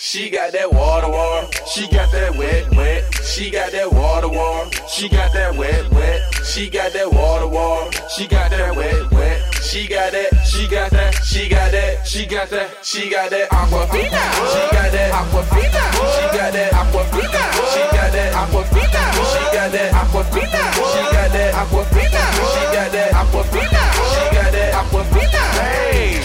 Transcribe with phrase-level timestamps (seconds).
[0.00, 1.48] She got that water, water.
[1.66, 3.02] She got that wet, wet.
[3.24, 4.70] She got that water, water.
[4.86, 6.20] She got that wet, wet.
[6.44, 7.98] She got that water, water.
[8.14, 9.42] She got that wet, wet.
[9.60, 13.50] She got that, she got that, she got that, she got that, she got that
[13.50, 14.22] aquafina.
[14.54, 15.84] She got that aquafina.
[16.14, 17.42] She got that aquafina.
[17.74, 19.12] She got that aquafina.
[19.28, 20.62] She got that aquafina.
[20.78, 22.22] She got that aquafina.
[22.54, 23.57] She got that aquafina.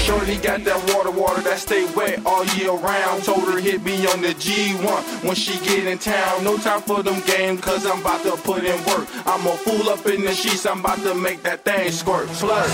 [0.03, 3.23] Shorty got that water, water that stay wet all year round.
[3.23, 6.43] Told her hit me on the G1 when she get in town.
[6.43, 9.07] No time for them games, cause I'm about to put in work.
[9.25, 12.27] I'm a fool up in the sheets, I'm about to make that thing squirt.
[12.43, 12.71] Plus,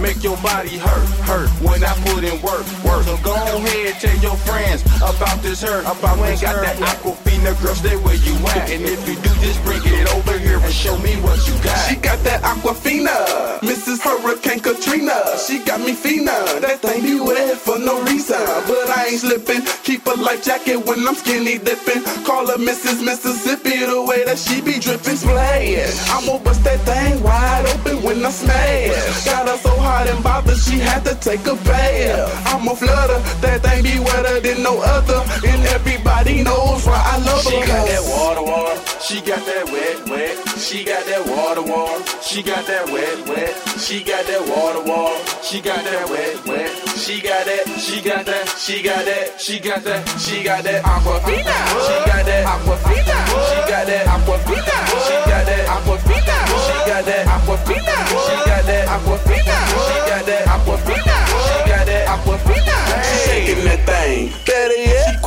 [0.00, 3.04] make your body hurt, hurt when I put in work, work.
[3.06, 5.86] So go ahead, tell your friends about this hurt.
[5.86, 8.70] About ain't got that aquafina, girl, stay where you at.
[8.70, 11.78] And if you do, just bring it over here and show me what you got.
[11.88, 14.02] She got that aquafina, Mrs.
[14.02, 15.38] Hurricane Katrina.
[15.38, 16.32] She got me fina,
[16.82, 18.42] thing be wet for no reason.
[18.66, 22.02] But I ain't slipping, keep a life jacket when I'm skinny dipping.
[22.24, 23.04] Call her Mrs.
[23.04, 25.96] Mississippi, the way that she be dripping splash.
[26.10, 29.24] I'ma bust that thing wide open when I smash.
[29.24, 32.32] Got her hot and bothered, she had to take a bath.
[32.48, 35.20] I'ma flood her, that thing be wetter than no other.
[35.44, 37.52] And everybody knows why I love her.
[37.52, 38.76] She got that water, water.
[39.06, 40.34] She got that wet, wet.
[40.56, 42.00] She got that water, water.
[42.24, 43.52] She got that wet, wet.
[43.84, 45.20] She got that water, water.
[45.42, 46.70] She got that wet, wet.
[46.96, 50.80] She got that, she got that, she got that, she got that, she got that
[50.84, 51.56] aquafina.
[51.86, 53.01] She got that aquafina.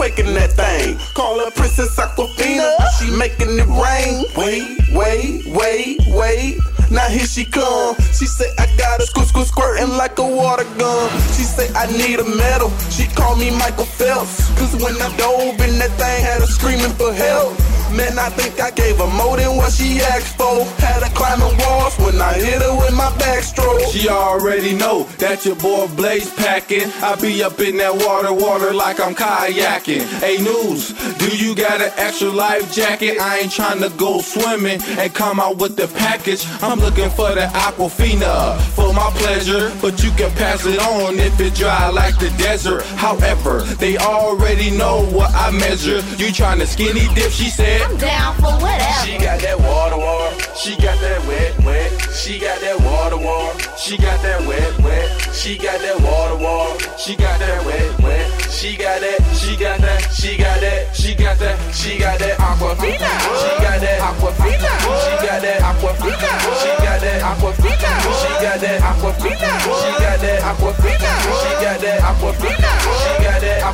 [0.06, 0.98] Quaking that thing.
[1.14, 2.78] Call her Princess Aquafina.
[2.98, 4.26] She making it rain.
[4.38, 6.60] Wait, wait, wait, wait.
[6.92, 7.96] Now here she come.
[8.14, 11.10] She say I got a squirt, squirt, squirting like a water gun.
[11.34, 12.70] She say I need a medal.
[12.90, 14.48] She call me Michael Phelps.
[14.60, 17.58] Cause when I dove in that thing, had her screaming for help.
[17.96, 20.66] Man, I think I gave her more than what she asked for.
[20.84, 23.90] Had her climbing walls when I hit her with my backstroke.
[23.90, 26.92] She already know that your boy Blaze packing.
[27.02, 30.04] I be up in that water, water like I'm kayaking.
[30.20, 33.18] Hey, Newz, do you got an extra life jacket?
[33.18, 36.46] I ain't trying to go swimming and come out with the package.
[36.62, 41.40] I'm looking for the aquafina for my pleasure, but you can pass it on if
[41.40, 42.84] it dry like the desert.
[42.98, 46.02] However, they already know what I measure.
[46.18, 47.32] You trying to skinny dip?
[47.32, 47.85] She said.
[47.86, 49.06] I'm down for whatever.
[49.06, 50.34] She got that water, water.
[50.58, 51.92] She got that wet, wet.
[52.10, 53.62] She got that water, water.
[53.78, 55.06] She got that wet, wet.
[55.30, 56.90] She got that water, water.
[56.98, 58.26] She got that wet, wet.
[58.50, 62.40] She got that, she got that, she got that, she got that, she got that
[62.40, 63.14] aquafina.
[63.38, 64.74] She got that aquafina.
[65.06, 66.34] She got that aquafina.
[66.58, 67.94] She got that aquafina.
[68.18, 69.54] She got that aquafina.
[69.78, 71.12] She got that aquafina.
[71.38, 72.72] She got that aquafina.
[72.98, 73.66] She got that